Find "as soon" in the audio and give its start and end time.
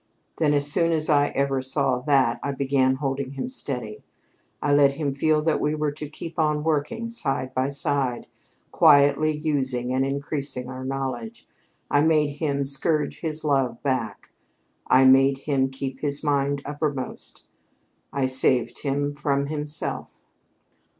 0.55-0.91